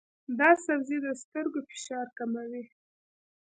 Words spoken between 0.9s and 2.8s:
د سترګو فشار کموي.